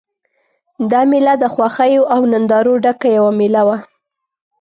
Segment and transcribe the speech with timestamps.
[0.91, 3.77] دا مېله د خوښیو او نندارو ډکه یوه مېله وه.